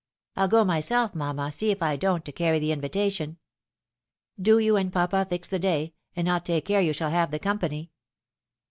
[0.35, 3.37] I'll go myself, mamma, see if I don't, to carry the invita tion.
[4.41, 7.37] Do you and papa iix the day, and I'll take care you shall have the
[7.37, 7.91] company."